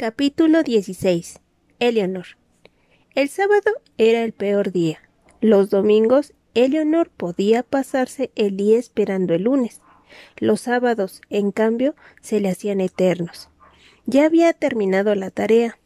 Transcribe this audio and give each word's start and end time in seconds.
Capítulo 0.00 0.62
16. 0.62 1.40
Eleanor. 1.78 2.24
El 3.14 3.28
sábado 3.28 3.70
era 3.98 4.24
el 4.24 4.32
peor 4.32 4.72
día. 4.72 4.98
Los 5.42 5.68
domingos, 5.68 6.32
Eleanor 6.54 7.10
podía 7.10 7.62
pasarse 7.62 8.30
el 8.34 8.56
día 8.56 8.78
esperando 8.78 9.34
el 9.34 9.42
lunes. 9.42 9.82
Los 10.38 10.62
sábados, 10.62 11.20
en 11.28 11.52
cambio, 11.52 11.94
se 12.22 12.40
le 12.40 12.48
hacían 12.48 12.80
eternos. 12.80 13.50
Ya 14.06 14.24
había 14.24 14.54
terminado 14.54 15.14
la 15.14 15.30
tarea. 15.30 15.78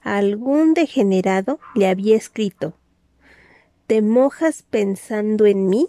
Algún 0.00 0.72
degenerado 0.72 1.60
le 1.74 1.88
había 1.88 2.16
escrito 2.16 2.72
¿Te 3.86 4.00
mojas 4.00 4.62
pensando 4.62 5.44
en 5.44 5.66
mí? 5.66 5.88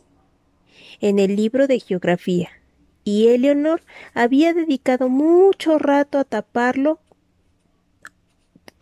en 1.00 1.18
el 1.18 1.38
libro 1.38 1.68
de 1.68 1.80
geografía 1.80 2.50
y 3.04 3.28
Eleanor 3.28 3.82
había 4.14 4.54
dedicado 4.54 5.10
mucho 5.10 5.78
rato 5.78 6.18
a 6.18 6.24
taparlo 6.24 7.00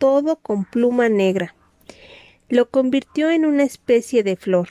todo 0.02 0.34
con 0.34 0.64
pluma 0.64 1.08
negra. 1.08 1.54
Lo 2.48 2.68
convirtió 2.68 3.30
en 3.30 3.46
una 3.46 3.62
especie 3.62 4.24
de 4.24 4.34
flor. 4.34 4.70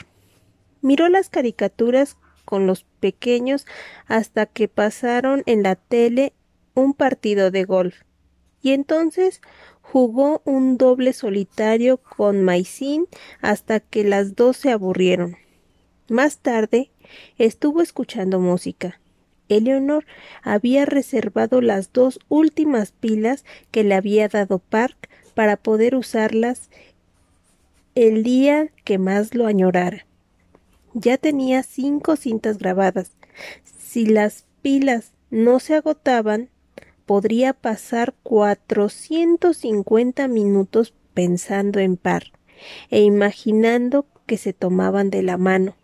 Miró 0.81 1.07
las 1.07 1.29
caricaturas 1.29 2.17
con 2.43 2.67
los 2.67 2.83
pequeños 2.99 3.65
hasta 4.07 4.45
que 4.45 4.67
pasaron 4.67 5.43
en 5.45 5.63
la 5.63 5.77
tele 5.77 6.33
un 6.73 6.93
partido 6.93 7.49
de 7.49 7.63
golf. 7.63 8.01
Y 8.61 8.73
entonces 8.73 9.39
jugó 9.81 10.41
un 10.43 10.77
doble 10.77 11.13
solitario 11.13 11.95
con 11.95 12.43
Maicín 12.43 13.07
hasta 13.39 13.79
que 13.79 14.03
las 14.03 14.35
dos 14.35 14.57
se 14.57 14.69
aburrieron. 14.69 15.37
Más 16.09 16.39
tarde 16.39 16.91
estuvo 17.37 17.81
escuchando 17.81 18.41
música. 18.41 18.99
Eleanor 19.47 20.05
había 20.43 20.85
reservado 20.85 21.61
las 21.61 21.93
dos 21.93 22.19
últimas 22.27 22.91
pilas 22.91 23.45
que 23.71 23.85
le 23.85 23.95
había 23.95 24.27
dado 24.27 24.59
Park 24.59 25.07
para 25.31 25.57
poder 25.57 25.95
usarlas 25.95 26.69
el 27.95 28.23
día 28.23 28.69
que 28.83 28.97
más 28.97 29.35
lo 29.35 29.47
añorara. 29.47 30.05
Ya 30.93 31.17
tenía 31.17 31.63
cinco 31.63 32.15
cintas 32.15 32.57
grabadas. 32.57 33.11
Si 33.63 34.05
las 34.05 34.45
pilas 34.61 35.11
no 35.29 35.59
se 35.59 35.75
agotaban, 35.75 36.49
podría 37.05 37.53
pasar 37.53 38.13
cuatrocientos 38.23 39.57
cincuenta 39.57 40.27
minutos 40.27 40.93
pensando 41.13 41.79
en 41.79 41.97
par 41.97 42.31
e 42.89 43.01
imaginando 43.01 44.05
que 44.25 44.37
se 44.37 44.53
tomaban 44.53 45.09
de 45.09 45.23
la 45.23 45.37
mano. 45.37 45.75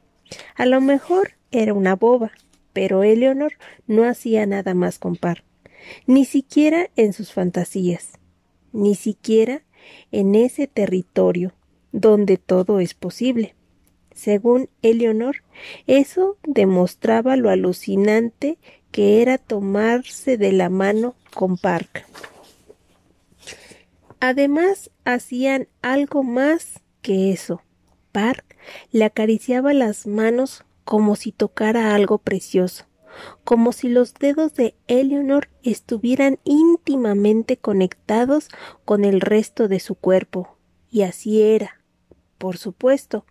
A 0.55 0.65
lo 0.65 0.79
mejor 0.79 1.31
era 1.51 1.73
una 1.73 1.95
boba, 1.95 2.31
pero 2.71 3.03
Eleanor 3.03 3.53
no 3.87 4.03
hacía 4.05 4.45
nada 4.45 4.73
más 4.73 4.99
con 4.99 5.15
par, 5.15 5.43
ni 6.05 6.25
siquiera 6.25 6.89
en 6.95 7.13
sus 7.13 7.33
fantasías 7.33 8.17
ni 8.71 8.95
siquiera 8.95 9.63
en 10.11 10.35
ese 10.35 10.67
territorio 10.67 11.53
donde 11.91 12.37
todo 12.37 12.79
es 12.79 12.93
posible. 12.93 13.55
Según 14.13 14.69
Eleonor, 14.81 15.43
eso 15.85 16.37
demostraba 16.43 17.35
lo 17.35 17.49
alucinante 17.49 18.57
que 18.91 19.21
era 19.21 19.37
tomarse 19.37 20.37
de 20.37 20.51
la 20.51 20.69
mano 20.69 21.15
con 21.33 21.57
Park. 21.57 22.05
Además, 24.19 24.89
hacían 25.05 25.67
algo 25.81 26.23
más 26.23 26.81
que 27.01 27.31
eso. 27.31 27.61
Park 28.11 28.57
le 28.91 29.05
acariciaba 29.05 29.73
las 29.73 30.07
manos 30.07 30.65
como 30.83 31.15
si 31.15 31.31
tocara 31.31 31.93
algo 31.93 32.17
precioso 32.17 32.86
como 33.43 33.71
si 33.71 33.89
los 33.89 34.13
dedos 34.13 34.53
de 34.53 34.75
Eleanor 34.87 35.49
estuvieran 35.63 36.39
íntimamente 36.43 37.57
conectados 37.57 38.49
con 38.85 39.05
el 39.05 39.21
resto 39.21 39.67
de 39.67 39.79
su 39.79 39.95
cuerpo. 39.95 40.57
Y 40.89 41.01
así 41.01 41.41
era. 41.41 41.81
Por 42.37 42.57
supuesto, 42.57 43.25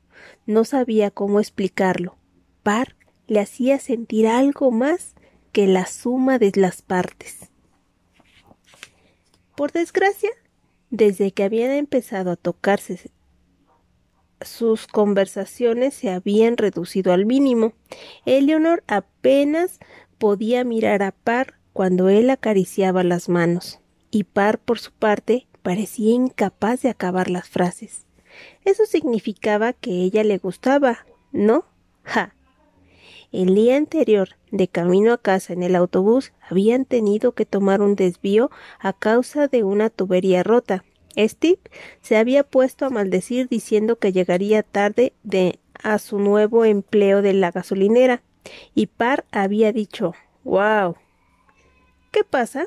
no 0.46 0.64
sabía 0.64 1.10
cómo 1.10 1.40
explicarlo. 1.40 2.16
Park 2.62 2.96
le 3.26 3.40
hacía 3.40 3.78
sentir 3.78 4.26
algo 4.26 4.70
más 4.70 5.14
que 5.52 5.66
la 5.66 5.86
suma 5.86 6.38
de 6.38 6.52
las 6.54 6.82
partes. 6.82 7.50
Por 9.56 9.72
desgracia, 9.72 10.30
desde 10.90 11.32
que 11.32 11.44
habían 11.44 11.70
empezado 11.70 12.30
a 12.30 12.36
tocarse 12.36 13.10
sus 14.40 14.86
conversaciones 14.86 15.94
se 15.94 16.10
habían 16.10 16.56
reducido 16.56 17.12
al 17.12 17.26
mínimo. 17.26 17.72
Eleanor 18.24 18.84
apenas 18.86 19.78
podía 20.18 20.64
mirar 20.64 21.02
a 21.02 21.12
Par 21.12 21.54
cuando 21.72 22.08
él 22.08 22.30
acariciaba 22.30 23.04
las 23.04 23.28
manos, 23.28 23.80
y 24.10 24.24
Par, 24.24 24.58
por 24.58 24.78
su 24.78 24.92
parte, 24.92 25.46
parecía 25.62 26.14
incapaz 26.14 26.82
de 26.82 26.88
acabar 26.88 27.30
las 27.30 27.48
frases. 27.48 28.06
Eso 28.64 28.84
significaba 28.86 29.72
que 29.72 29.90
ella 29.90 30.24
le 30.24 30.38
gustaba, 30.38 31.06
¿no? 31.32 31.64
Ja. 32.02 32.34
El 33.32 33.54
día 33.54 33.76
anterior, 33.76 34.36
de 34.50 34.68
camino 34.68 35.12
a 35.12 35.18
casa 35.18 35.52
en 35.52 35.62
el 35.62 35.76
autobús, 35.76 36.32
habían 36.48 36.84
tenido 36.84 37.32
que 37.32 37.44
tomar 37.44 37.82
un 37.82 37.96
desvío 37.96 38.50
a 38.78 38.92
causa 38.92 39.48
de 39.48 39.64
una 39.64 39.90
tubería 39.90 40.42
rota, 40.42 40.84
Steve 41.16 41.60
se 42.00 42.16
había 42.16 42.42
puesto 42.44 42.86
a 42.86 42.90
maldecir 42.90 43.48
diciendo 43.48 43.98
que 43.98 44.12
llegaría 44.12 44.62
tarde 44.62 45.12
de 45.22 45.58
a 45.82 45.98
su 45.98 46.18
nuevo 46.18 46.64
empleo 46.64 47.22
de 47.22 47.32
la 47.32 47.50
gasolinera, 47.50 48.22
y 48.74 48.86
Parr 48.86 49.24
había 49.30 49.72
dicho 49.72 50.14
Wow. 50.44 50.96
¿Qué 52.12 52.24
pasa? 52.24 52.66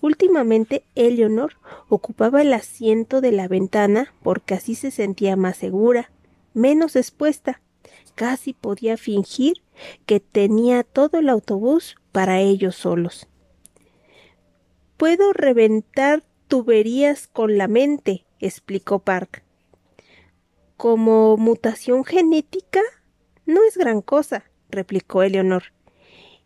Últimamente 0.00 0.84
Eleanor 0.94 1.54
ocupaba 1.88 2.42
el 2.42 2.52
asiento 2.52 3.20
de 3.20 3.32
la 3.32 3.48
ventana 3.48 4.12
porque 4.22 4.54
así 4.54 4.74
se 4.74 4.90
sentía 4.90 5.36
más 5.36 5.56
segura, 5.56 6.10
menos 6.54 6.96
expuesta. 6.96 7.60
Casi 8.14 8.52
podía 8.52 8.96
fingir 8.96 9.62
que 10.06 10.20
tenía 10.20 10.82
todo 10.82 11.18
el 11.18 11.28
autobús 11.28 11.96
para 12.12 12.40
ellos 12.40 12.74
solos. 12.74 13.28
Puedo 14.96 15.32
reventar 15.32 16.22
tuberías 16.50 17.28
con 17.28 17.56
la 17.56 17.68
mente, 17.68 18.26
explicó 18.40 18.98
Park. 18.98 19.44
Como 20.76 21.36
mutación 21.36 22.04
genética, 22.04 22.80
no 23.46 23.62
es 23.62 23.76
gran 23.78 24.02
cosa, 24.02 24.44
replicó 24.68 25.22
Eleonor. 25.22 25.62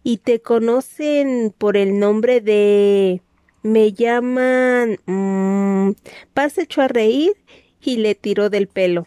Y 0.03 0.19
te 0.19 0.43
conocen 0.43 1.54
por 1.56 1.78
el 1.78 1.98
nombre 1.98 2.43
de. 2.43 3.22
Me 3.62 3.94
llaman. 3.94 4.98
Mmm... 5.06 5.93
Par 6.34 6.50
se 6.50 6.62
echó 6.62 6.82
a 6.82 6.88
reír 6.88 7.32
y 7.81 7.97
le 7.97 8.14
tiró 8.14 8.50
del 8.50 8.69
pelo. 8.69 9.06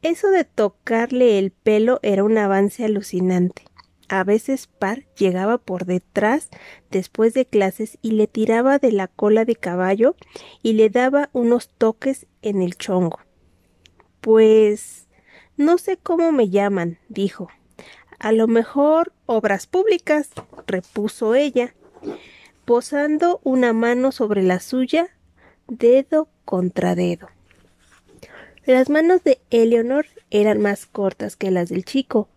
Eso 0.00 0.30
de 0.30 0.44
tocarle 0.44 1.38
el 1.38 1.50
pelo 1.50 2.00
era 2.02 2.24
un 2.24 2.38
avance 2.38 2.86
alucinante. 2.86 3.64
A 4.12 4.24
veces 4.24 4.66
Par 4.66 5.04
llegaba 5.16 5.56
por 5.56 5.86
detrás 5.86 6.48
después 6.90 7.32
de 7.32 7.46
clases 7.46 7.96
y 8.02 8.10
le 8.10 8.26
tiraba 8.26 8.80
de 8.80 8.90
la 8.90 9.06
cola 9.06 9.44
de 9.44 9.54
caballo 9.54 10.16
y 10.64 10.72
le 10.72 10.90
daba 10.90 11.30
unos 11.32 11.68
toques 11.68 12.26
en 12.42 12.60
el 12.60 12.76
chongo. 12.76 13.20
Pues 14.20 15.06
no 15.56 15.78
sé 15.78 15.96
cómo 15.96 16.32
me 16.32 16.50
llaman, 16.50 16.98
dijo. 17.08 17.50
A 18.18 18.32
lo 18.32 18.48
mejor 18.48 19.12
obras 19.26 19.68
públicas, 19.68 20.30
repuso 20.66 21.36
ella, 21.36 21.72
posando 22.64 23.40
una 23.44 23.72
mano 23.72 24.10
sobre 24.10 24.42
la 24.42 24.58
suya, 24.58 25.06
dedo 25.68 26.28
contra 26.44 26.96
dedo. 26.96 27.28
Las 28.66 28.90
manos 28.90 29.22
de 29.22 29.40
Eleonor 29.50 30.06
eran 30.30 30.60
más 30.60 30.86
cortas 30.86 31.36
que 31.36 31.52
las 31.52 31.68
del 31.68 31.84
chico, 31.84 32.28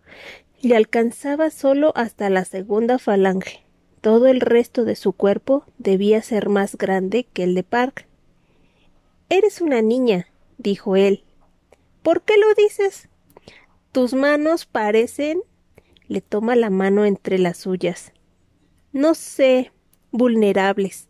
le 0.64 0.76
alcanzaba 0.76 1.50
solo 1.50 1.92
hasta 1.94 2.30
la 2.30 2.44
segunda 2.44 2.98
falange. 2.98 3.64
Todo 4.00 4.26
el 4.28 4.40
resto 4.40 4.84
de 4.84 4.96
su 4.96 5.12
cuerpo 5.12 5.64
debía 5.78 6.22
ser 6.22 6.48
más 6.48 6.76
grande 6.76 7.24
que 7.24 7.44
el 7.44 7.54
de 7.54 7.62
Park. 7.62 8.06
Eres 9.28 9.60
una 9.60 9.82
niña, 9.82 10.28
dijo 10.58 10.96
él. 10.96 11.24
¿Por 12.02 12.22
qué 12.22 12.36
lo 12.38 12.52
dices? 12.54 13.08
Tus 13.92 14.14
manos 14.14 14.66
parecen. 14.66 15.42
le 16.06 16.20
toma 16.20 16.54
la 16.54 16.68
mano 16.68 17.04
entre 17.04 17.38
las 17.38 17.56
suyas. 17.56 18.12
No 18.92 19.14
sé, 19.14 19.72
vulnerables. 20.12 21.08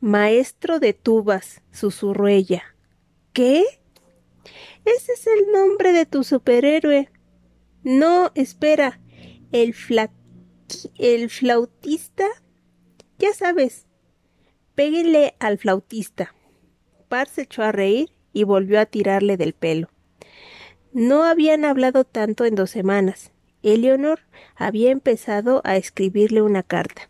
Maestro 0.00 0.78
de 0.78 0.92
tubas, 0.92 1.62
susurró 1.72 2.28
ella. 2.28 2.62
¿Qué? 3.32 3.64
Ese 4.84 5.12
es 5.12 5.26
el 5.26 5.50
nombre 5.52 5.92
de 5.92 6.06
tu 6.06 6.22
superhéroe. 6.24 7.10
No, 7.82 8.32
espera. 8.34 9.00
El 9.52 9.74
el 10.98 11.30
flautista. 11.30 12.26
Ya 13.18 13.32
sabes. 13.32 13.86
Péguenle 14.74 15.34
al 15.38 15.58
flautista. 15.58 16.34
Par 17.08 17.28
se 17.28 17.42
echó 17.42 17.62
a 17.62 17.72
reír 17.72 18.10
y 18.32 18.44
volvió 18.44 18.80
a 18.80 18.86
tirarle 18.86 19.36
del 19.36 19.54
pelo. 19.54 19.88
No 20.92 21.24
habían 21.24 21.64
hablado 21.64 22.04
tanto 22.04 22.44
en 22.44 22.54
dos 22.54 22.70
semanas. 22.70 23.32
Eleonor 23.62 24.20
había 24.56 24.90
empezado 24.90 25.60
a 25.64 25.76
escribirle 25.76 26.42
una 26.42 26.62
carta. 26.62 27.08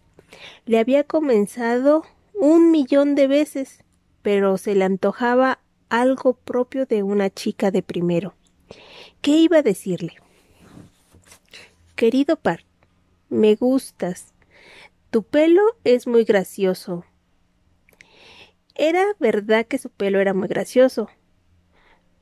Le 0.66 0.78
había 0.78 1.04
comenzado 1.04 2.04
un 2.34 2.70
millón 2.70 3.14
de 3.14 3.26
veces, 3.26 3.84
pero 4.22 4.56
se 4.58 4.74
le 4.74 4.84
antojaba 4.84 5.60
algo 5.88 6.34
propio 6.34 6.86
de 6.86 7.02
una 7.02 7.30
chica 7.30 7.70
de 7.70 7.82
primero. 7.82 8.34
¿Qué 9.20 9.32
iba 9.32 9.58
a 9.58 9.62
decirle? 9.62 10.14
Querido 11.98 12.36
par, 12.36 12.60
me 13.28 13.56
gustas. 13.56 14.32
Tu 15.10 15.24
pelo 15.24 15.62
es 15.82 16.06
muy 16.06 16.22
gracioso. 16.22 17.04
Era 18.76 19.04
verdad 19.18 19.66
que 19.66 19.78
su 19.78 19.90
pelo 19.90 20.20
era 20.20 20.32
muy 20.32 20.46
gracioso. 20.46 21.08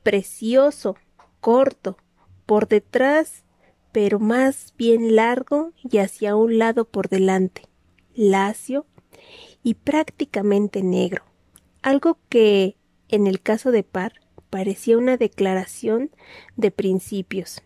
Precioso, 0.01 0.95
corto, 1.41 1.95
por 2.47 2.67
detrás, 2.67 3.43
pero 3.91 4.17
más 4.17 4.73
bien 4.79 5.15
largo 5.15 5.73
y 5.87 5.99
hacia 5.99 6.35
un 6.35 6.57
lado 6.57 6.85
por 6.85 7.07
delante, 7.07 7.61
lacio 8.15 8.87
y 9.61 9.75
prácticamente 9.75 10.81
negro. 10.81 11.23
Algo 11.83 12.17
que, 12.29 12.77
en 13.09 13.27
el 13.27 13.41
caso 13.41 13.71
de 13.71 13.83
Par, 13.83 14.21
parecía 14.49 14.97
una 14.97 15.17
declaración 15.17 16.09
de 16.55 16.71
principios. 16.71 17.61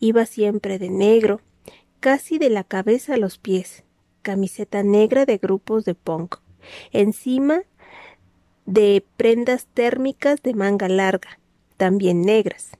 Iba 0.00 0.26
siempre 0.26 0.78
de 0.78 0.90
negro, 0.90 1.40
casi 2.00 2.38
de 2.38 2.50
la 2.50 2.64
cabeza 2.64 3.14
a 3.14 3.18
los 3.18 3.38
pies, 3.38 3.84
camiseta 4.22 4.82
negra 4.82 5.26
de 5.26 5.38
grupos 5.38 5.84
de 5.84 5.94
punk, 5.94 6.36
encima 6.92 7.62
de 8.66 9.04
prendas 9.16 9.66
térmicas 9.66 10.42
de 10.42 10.54
manga 10.54 10.88
larga, 10.88 11.40
también 11.76 12.22
negras, 12.22 12.72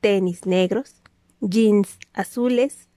tenis 0.00 0.46
negros, 0.46 1.02
jeans 1.40 1.98
azules, 2.12 2.88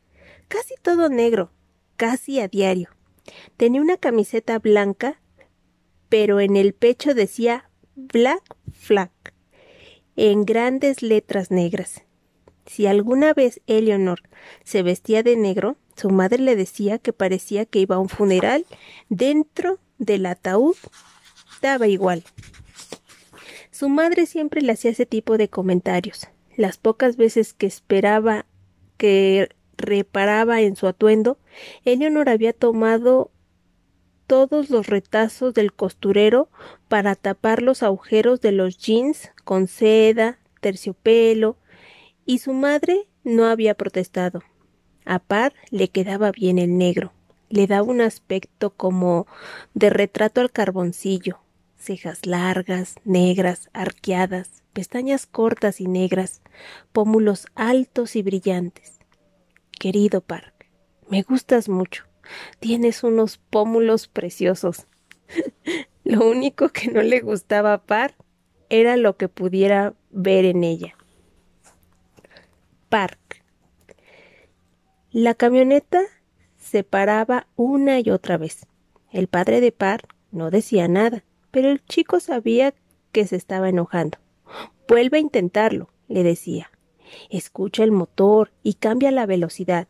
casi 0.47 0.75
todo 0.81 1.09
negro, 1.09 1.51
casi 1.97 2.39
a 2.39 2.47
diario. 2.47 2.89
Tenía 3.57 3.81
una 3.81 3.97
camiseta 3.97 4.57
blanca, 4.59 5.19
pero 6.09 6.39
en 6.39 6.55
el 6.55 6.73
pecho 6.73 7.13
decía 7.13 7.69
Black 7.95 8.55
Flag 8.71 9.11
en 10.15 10.45
grandes 10.45 11.03
letras 11.03 11.51
negras. 11.51 12.06
Si 12.67 12.85
alguna 12.85 13.33
vez 13.33 13.61
Eleanor 13.65 14.21
se 14.63 14.83
vestía 14.83 15.23
de 15.23 15.35
negro, 15.35 15.77
su 15.95 16.09
madre 16.09 16.39
le 16.39 16.55
decía 16.55 16.99
que 16.99 17.13
parecía 17.13 17.65
que 17.65 17.79
iba 17.79 17.95
a 17.95 17.99
un 17.99 18.09
funeral 18.09 18.65
dentro 19.09 19.79
del 19.97 20.25
ataúd. 20.25 20.75
Daba 21.61 21.87
igual. 21.87 22.23
Su 23.71 23.89
madre 23.89 24.25
siempre 24.25 24.61
le 24.61 24.73
hacía 24.73 24.91
ese 24.91 25.05
tipo 25.05 25.37
de 25.37 25.49
comentarios. 25.49 26.27
Las 26.55 26.77
pocas 26.77 27.15
veces 27.15 27.53
que 27.53 27.65
esperaba 27.67 28.45
que 28.97 29.49
reparaba 29.77 30.61
en 30.61 30.75
su 30.75 30.87
atuendo, 30.87 31.39
Eleanor 31.85 32.29
había 32.29 32.53
tomado 32.53 33.31
todos 34.25 34.69
los 34.69 34.87
retazos 34.87 35.53
del 35.53 35.73
costurero 35.73 36.49
para 36.89 37.15
tapar 37.15 37.61
los 37.61 37.81
agujeros 37.81 38.41
de 38.41 38.51
los 38.51 38.77
jeans 38.77 39.31
con 39.45 39.67
seda, 39.67 40.39
terciopelo, 40.59 41.57
y 42.27 42.39
su 42.39 42.53
madre 42.53 43.07
no 43.23 43.45
había 43.45 43.73
protestado. 43.73 44.43
A 45.05 45.17
Par 45.17 45.53
le 45.71 45.87
quedaba 45.87 46.31
bien 46.31 46.59
el 46.59 46.77
negro, 46.77 47.13
le 47.49 47.65
daba 47.65 47.83
un 47.83 48.01
aspecto 48.01 48.71
como 48.71 49.25
de 49.73 49.89
retrato 49.89 50.41
al 50.41 50.51
carboncillo, 50.51 51.39
cejas 51.77 52.25
largas, 52.25 52.95
negras, 53.05 53.69
arqueadas, 53.71 54.61
pestañas 54.73 55.25
cortas 55.25 55.79
y 55.79 55.87
negras, 55.87 56.41
pómulos 56.91 57.47
altos 57.55 58.17
y 58.17 58.21
brillantes. 58.21 58.99
Querido 59.79 60.19
Park, 60.19 60.69
me 61.09 61.21
gustas 61.21 61.69
mucho. 61.69 62.03
Tienes 62.59 63.03
unos 63.03 63.37
pómulos 63.37 64.09
preciosos. 64.09 64.85
lo 66.03 66.27
único 66.29 66.69
que 66.69 66.91
no 66.91 67.01
le 67.01 67.21
gustaba 67.21 67.73
a 67.73 67.83
Park 67.83 68.15
era 68.67 68.97
lo 68.97 69.15
que 69.15 69.29
pudiera 69.29 69.93
ver 70.11 70.43
en 70.43 70.65
ella. 70.65 70.96
Park. 72.89 73.43
La 75.11 75.33
camioneta 75.33 76.01
se 76.57 76.85
paraba 76.85 77.47
una 77.57 77.99
y 77.99 78.09
otra 78.09 78.37
vez. 78.37 78.65
El 79.11 79.27
padre 79.27 79.59
de 79.59 79.73
Park 79.73 80.15
no 80.31 80.51
decía 80.51 80.87
nada, 80.87 81.25
pero 81.51 81.69
el 81.69 81.83
chico 81.83 82.21
sabía 82.21 82.73
que 83.11 83.27
se 83.27 83.35
estaba 83.35 83.67
enojando. 83.67 84.19
Vuelve 84.87 85.17
a 85.17 85.21
intentarlo, 85.21 85.89
le 86.07 86.23
decía. 86.23 86.71
Escucha 87.29 87.83
el 87.83 87.91
motor 87.91 88.51
y 88.63 88.75
cambia 88.75 89.11
la 89.11 89.25
velocidad. 89.25 89.89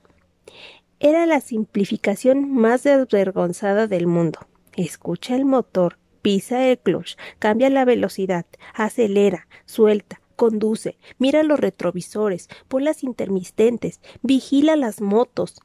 Era 1.00 1.28
la 1.28 1.40
simplificación 1.40 2.52
más 2.52 2.82
desvergonzada 2.82 3.86
del 3.86 4.08
mundo. 4.08 4.40
Escucha 4.76 5.36
el 5.36 5.46
motor, 5.46 6.00
pisa 6.24 6.66
el 6.66 6.80
clutch, 6.80 7.16
cambia 7.38 7.70
la 7.70 7.86
velocidad, 7.86 8.48
acelera, 8.74 9.48
suelta, 9.66 10.20
conduce, 10.38 10.98
mira 11.18 11.44
los 11.44 11.60
retrovisores, 11.60 12.48
pon 12.70 12.86
las 12.86 13.04
intermitentes, 13.04 14.00
vigila 14.22 14.78
las 14.78 15.02
motos. 15.02 15.60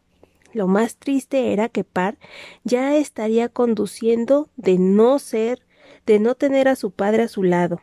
Lo 0.52 0.66
más 0.66 0.96
triste 0.96 1.52
era 1.52 1.68
que 1.68 1.84
Par 1.84 2.18
ya 2.64 2.96
estaría 2.96 3.48
conduciendo 3.48 4.50
de 4.56 4.78
no 4.78 5.20
ser, 5.20 5.60
de 6.04 6.18
no 6.18 6.34
tener 6.34 6.66
a 6.66 6.74
su 6.74 6.90
padre 6.90 7.22
a 7.22 7.28
su 7.28 7.44
lado. 7.44 7.80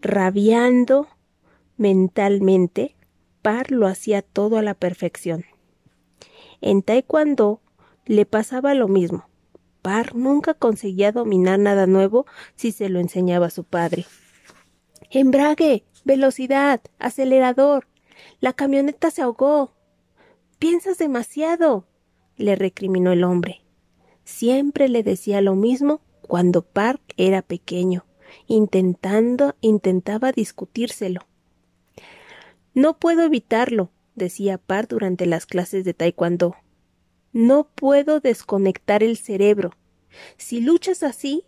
Rabiando 0.00 1.08
mentalmente, 1.76 2.96
Par 3.42 3.70
lo 3.70 3.86
hacía 3.86 4.22
todo 4.22 4.56
a 4.56 4.62
la 4.62 4.72
perfección. 4.72 5.44
En 6.62 6.82
Taekwondo 6.82 7.60
le 8.06 8.24
pasaba 8.24 8.72
lo 8.72 8.88
mismo. 8.88 9.28
Par 9.82 10.14
nunca 10.14 10.54
conseguía 10.54 11.12
dominar 11.12 11.58
nada 11.58 11.86
nuevo 11.86 12.24
si 12.54 12.72
se 12.72 12.88
lo 12.88 13.00
enseñaba 13.00 13.46
a 13.48 13.50
su 13.50 13.64
padre. 13.64 14.06
Embrague, 15.14 15.84
velocidad, 16.04 16.80
acelerador. 16.98 17.86
La 18.40 18.52
camioneta 18.52 19.12
se 19.12 19.22
ahogó. 19.22 19.72
Piensas 20.58 20.98
demasiado, 20.98 21.86
le 22.36 22.56
recriminó 22.56 23.12
el 23.12 23.22
hombre. 23.22 23.62
Siempre 24.24 24.88
le 24.88 25.04
decía 25.04 25.40
lo 25.40 25.54
mismo 25.54 26.00
cuando 26.22 26.62
Park 26.62 27.00
era 27.16 27.42
pequeño, 27.42 28.04
intentando, 28.48 29.54
intentaba 29.60 30.32
discutírselo. 30.32 31.20
No 32.72 32.98
puedo 32.98 33.22
evitarlo, 33.22 33.92
decía 34.16 34.58
Park 34.58 34.88
durante 34.90 35.26
las 35.26 35.46
clases 35.46 35.84
de 35.84 35.94
taekwondo. 35.94 36.56
No 37.32 37.68
puedo 37.72 38.18
desconectar 38.18 39.04
el 39.04 39.16
cerebro. 39.16 39.74
Si 40.38 40.60
luchas 40.60 41.04
así, 41.04 41.44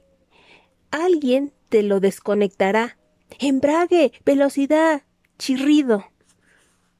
alguien 0.92 1.52
te 1.68 1.82
lo 1.82 1.98
desconectará. 1.98 2.95
Embrague, 3.38 4.12
velocidad, 4.24 5.02
chirrido. 5.38 6.04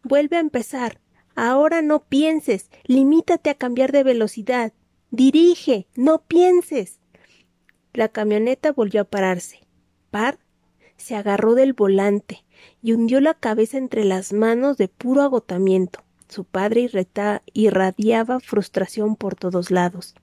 Vuelve 0.03 0.37
a 0.37 0.41
empezar. 0.41 1.01
Ahora 1.35 1.83
no 1.83 2.05
pienses, 2.05 2.71
limítate 2.85 3.51
a 3.51 3.55
cambiar 3.55 3.93
de 3.93 4.03
velocidad. 4.03 4.73
Dirige, 5.11 5.87
no 5.95 6.23
pienses. 6.23 7.01
La 7.93 8.09
camioneta 8.09 8.73
volvió 8.73 9.03
a 9.03 9.05
pararse. 9.05 9.61
Par 10.11 10.39
se 10.97 11.15
agarró 11.15 11.55
del 11.55 11.73
volante 11.73 12.45
y 12.83 12.93
hundió 12.93 13.21
la 13.21 13.35
cabeza 13.35 13.79
entre 13.79 14.05
las 14.05 14.33
manos 14.33 14.77
de 14.77 14.89
puro 14.89 15.23
agotamiento. 15.23 16.05
Su 16.29 16.45
padre 16.45 16.91
irradiaba 17.53 18.41
frustración 18.41 19.17
por 19.17 19.37
todos 19.37 19.71
lados. 19.71 20.15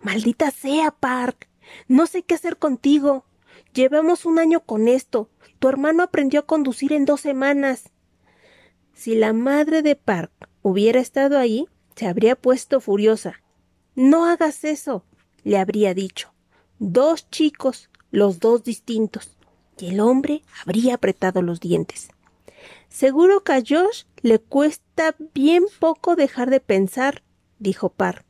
Maldita 0.00 0.50
sea, 0.50 0.90
Park. 0.90 1.48
No 1.88 2.06
sé 2.06 2.22
qué 2.22 2.34
hacer 2.34 2.56
contigo. 2.56 3.24
Llevamos 3.76 4.24
un 4.24 4.38
año 4.38 4.60
con 4.60 4.88
esto. 4.88 5.28
Tu 5.58 5.68
hermano 5.68 6.02
aprendió 6.02 6.40
a 6.40 6.46
conducir 6.46 6.94
en 6.94 7.04
dos 7.04 7.20
semanas. 7.20 7.90
Si 8.94 9.14
la 9.14 9.34
madre 9.34 9.82
de 9.82 9.96
Park 9.96 10.32
hubiera 10.62 10.98
estado 10.98 11.38
ahí, 11.38 11.66
se 11.94 12.06
habría 12.06 12.36
puesto 12.36 12.80
furiosa. 12.80 13.42
No 13.94 14.24
hagas 14.24 14.64
eso, 14.64 15.04
le 15.44 15.58
habría 15.58 15.92
dicho. 15.92 16.32
Dos 16.78 17.28
chicos, 17.28 17.90
los 18.10 18.40
dos 18.40 18.64
distintos. 18.64 19.36
Y 19.78 19.88
el 19.88 20.00
hombre 20.00 20.42
habría 20.64 20.94
apretado 20.94 21.42
los 21.42 21.60
dientes. 21.60 22.08
Seguro 22.88 23.44
que 23.44 23.52
a 23.52 23.60
Josh 23.60 24.04
le 24.22 24.38
cuesta 24.38 25.16
bien 25.34 25.64
poco 25.78 26.16
dejar 26.16 26.48
de 26.48 26.60
pensar, 26.60 27.22
dijo 27.58 27.90
Parr. 27.90 28.24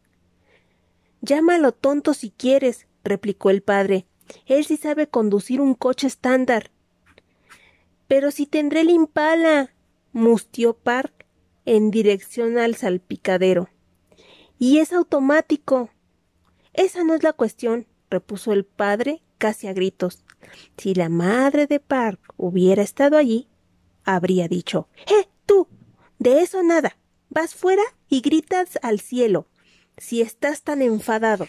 Llámalo 1.20 1.70
tonto 1.70 2.14
si 2.14 2.30
quieres, 2.30 2.88
replicó 3.04 3.50
el 3.50 3.62
padre. 3.62 4.06
Él 4.46 4.64
sí 4.64 4.76
sabe 4.76 5.08
conducir 5.08 5.60
un 5.60 5.74
coche 5.74 6.06
estándar. 6.06 6.70
Pero 8.08 8.30
si 8.30 8.46
tendré 8.46 8.80
el 8.80 8.90
impala, 8.90 9.72
mustió 10.12 10.74
Park 10.74 11.26
en 11.64 11.90
dirección 11.90 12.58
al 12.58 12.76
salpicadero. 12.76 13.68
Y 14.58 14.78
es 14.78 14.92
automático. 14.92 15.90
Esa 16.72 17.04
no 17.04 17.14
es 17.14 17.22
la 17.22 17.32
cuestión, 17.32 17.86
repuso 18.10 18.52
el 18.52 18.64
padre 18.64 19.22
casi 19.38 19.66
a 19.66 19.72
gritos. 19.72 20.24
Si 20.76 20.94
la 20.94 21.08
madre 21.08 21.66
de 21.66 21.80
Park 21.80 22.20
hubiera 22.36 22.82
estado 22.82 23.16
allí, 23.16 23.48
habría 24.04 24.48
dicho 24.48 24.88
¡Eh, 25.06 25.28
tú! 25.44 25.68
De 26.18 26.40
eso 26.40 26.62
nada. 26.62 26.96
Vas 27.28 27.54
fuera 27.54 27.82
y 28.08 28.20
gritas 28.20 28.78
al 28.82 29.00
cielo. 29.00 29.48
si 29.98 30.20
estás 30.20 30.62
tan 30.62 30.82
enfadado. 30.82 31.48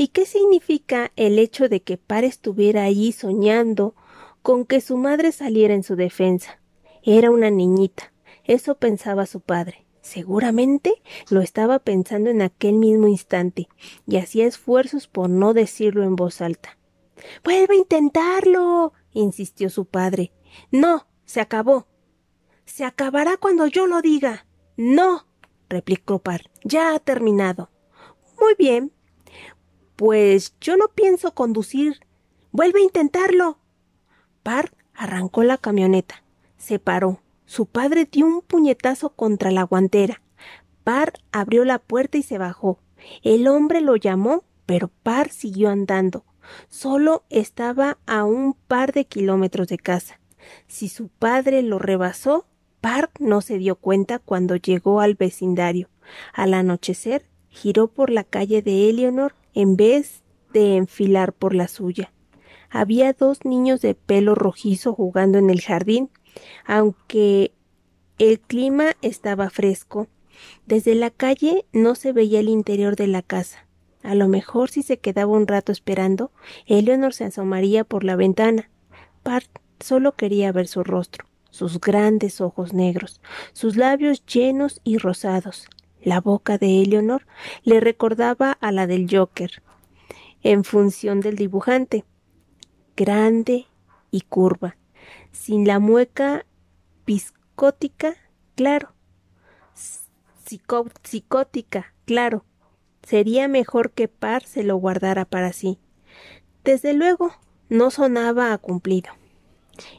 ¿Y 0.00 0.08
qué 0.08 0.24
significa 0.24 1.12
el 1.16 1.38
hecho 1.38 1.68
de 1.68 1.82
que 1.82 1.98
Par 1.98 2.24
estuviera 2.24 2.84
allí 2.84 3.12
soñando 3.12 3.94
con 4.40 4.64
que 4.64 4.80
su 4.80 4.96
madre 4.96 5.30
saliera 5.30 5.74
en 5.74 5.82
su 5.82 5.94
defensa? 5.94 6.58
Era 7.02 7.30
una 7.30 7.50
niñita, 7.50 8.10
eso 8.44 8.76
pensaba 8.76 9.26
su 9.26 9.42
padre. 9.42 9.84
Seguramente 10.00 11.02
lo 11.28 11.42
estaba 11.42 11.80
pensando 11.80 12.30
en 12.30 12.40
aquel 12.40 12.76
mismo 12.76 13.08
instante, 13.08 13.68
y 14.06 14.16
hacía 14.16 14.46
esfuerzos 14.46 15.06
por 15.06 15.28
no 15.28 15.52
decirlo 15.52 16.02
en 16.02 16.16
voz 16.16 16.40
alta. 16.40 16.78
Vuelve 17.44 17.74
a 17.74 17.80
intentarlo. 17.80 18.94
insistió 19.12 19.68
su 19.68 19.84
padre. 19.84 20.32
No. 20.70 21.08
se 21.26 21.42
acabó. 21.42 21.88
Se 22.64 22.86
acabará 22.86 23.36
cuando 23.36 23.66
yo 23.66 23.86
lo 23.86 24.00
diga. 24.00 24.46
No. 24.78 25.26
replicó 25.68 26.20
Par. 26.20 26.50
Ya 26.64 26.94
ha 26.94 27.00
terminado. 27.00 27.68
Muy 28.40 28.54
bien. 28.58 28.94
Pues 30.00 30.54
yo 30.62 30.78
no 30.78 30.88
pienso 30.88 31.34
conducir. 31.34 32.00
Vuelve 32.52 32.80
a 32.80 32.84
intentarlo. 32.84 33.58
Par 34.42 34.72
arrancó 34.94 35.42
la 35.42 35.58
camioneta. 35.58 36.22
Se 36.56 36.78
paró. 36.78 37.20
Su 37.44 37.66
padre 37.66 38.08
dio 38.10 38.24
un 38.24 38.40
puñetazo 38.40 39.10
contra 39.10 39.50
la 39.50 39.62
guantera. 39.62 40.22
Par 40.84 41.12
abrió 41.32 41.66
la 41.66 41.78
puerta 41.78 42.16
y 42.16 42.22
se 42.22 42.38
bajó. 42.38 42.78
El 43.22 43.46
hombre 43.46 43.82
lo 43.82 43.94
llamó, 43.94 44.44
pero 44.64 44.88
Par 45.02 45.28
siguió 45.28 45.68
andando. 45.68 46.24
Solo 46.70 47.24
estaba 47.28 47.98
a 48.06 48.24
un 48.24 48.54
par 48.54 48.94
de 48.94 49.04
kilómetros 49.04 49.68
de 49.68 49.76
casa. 49.76 50.18
Si 50.66 50.88
su 50.88 51.08
padre 51.08 51.60
lo 51.60 51.78
rebasó, 51.78 52.46
Par 52.80 53.10
no 53.18 53.42
se 53.42 53.58
dio 53.58 53.76
cuenta 53.76 54.18
cuando 54.18 54.56
llegó 54.56 55.00
al 55.00 55.14
vecindario. 55.14 55.90
Al 56.32 56.54
anochecer, 56.54 57.26
giró 57.50 57.88
por 57.88 58.08
la 58.08 58.24
calle 58.24 58.62
de 58.62 58.88
Eleanor 58.88 59.34
en 59.54 59.76
vez 59.76 60.22
de 60.52 60.76
enfilar 60.76 61.32
por 61.32 61.54
la 61.54 61.68
suya. 61.68 62.12
Había 62.70 63.12
dos 63.12 63.44
niños 63.44 63.80
de 63.80 63.94
pelo 63.94 64.34
rojizo 64.34 64.94
jugando 64.94 65.38
en 65.38 65.50
el 65.50 65.60
jardín 65.60 66.10
aunque 66.64 67.52
el 68.18 68.40
clima 68.40 68.96
estaba 69.02 69.50
fresco. 69.50 70.08
Desde 70.66 70.94
la 70.94 71.10
calle 71.10 71.66
no 71.72 71.94
se 71.94 72.12
veía 72.12 72.40
el 72.40 72.48
interior 72.48 72.96
de 72.96 73.06
la 73.06 73.22
casa. 73.22 73.66
A 74.02 74.14
lo 74.14 74.28
mejor 74.28 74.70
si 74.70 74.82
se 74.82 74.98
quedaba 74.98 75.32
un 75.32 75.46
rato 75.46 75.72
esperando, 75.72 76.32
Eleanor 76.66 77.12
se 77.12 77.24
asomaría 77.24 77.84
por 77.84 78.04
la 78.04 78.16
ventana. 78.16 78.70
Part 79.22 79.50
solo 79.78 80.12
quería 80.12 80.52
ver 80.52 80.68
su 80.68 80.82
rostro, 80.82 81.26
sus 81.50 81.80
grandes 81.80 82.40
ojos 82.40 82.72
negros, 82.72 83.20
sus 83.52 83.76
labios 83.76 84.24
llenos 84.24 84.80
y 84.84 84.96
rosados. 84.96 85.66
La 86.02 86.20
boca 86.20 86.58
de 86.58 86.82
Eleanor 86.82 87.26
le 87.62 87.80
recordaba 87.80 88.52
a 88.52 88.72
la 88.72 88.86
del 88.86 89.06
Joker, 89.10 89.62
en 90.42 90.64
función 90.64 91.20
del 91.20 91.36
dibujante, 91.36 92.04
grande 92.96 93.66
y 94.10 94.22
curva, 94.22 94.76
sin 95.32 95.66
la 95.66 95.78
mueca 95.78 96.46
psicótica, 97.06 98.14
claro. 98.54 98.94
psicótica, 101.02 101.94
claro. 102.06 102.44
Sería 103.02 103.48
mejor 103.48 103.92
que 103.92 104.08
Par 104.08 104.44
se 104.44 104.62
lo 104.62 104.76
guardara 104.76 105.24
para 105.24 105.52
sí. 105.52 105.78
Desde 106.64 106.92
luego, 106.92 107.32
no 107.68 107.90
sonaba 107.90 108.52
a 108.52 108.58
cumplido. 108.58 109.10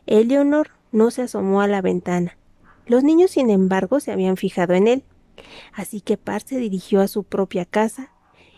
Eleonor 0.05 0.71
no 0.91 1.11
se 1.11 1.23
asomó 1.23 1.61
a 1.61 1.67
la 1.67 1.81
ventana. 1.81 2.37
Los 2.85 3.03
niños, 3.03 3.31
sin 3.31 3.49
embargo, 3.49 3.99
se 3.99 4.11
habían 4.11 4.37
fijado 4.37 4.73
en 4.73 4.87
él. 4.87 5.03
Así 5.73 6.01
que 6.01 6.17
Par 6.17 6.41
se 6.41 6.57
dirigió 6.57 7.01
a 7.01 7.07
su 7.07 7.23
propia 7.23 7.65
casa. 7.65 8.11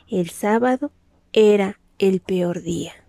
El 0.08 0.30
sábado 0.30 0.92
era 1.32 1.80
el 2.00 2.20
peor 2.20 2.62
día. 2.62 3.03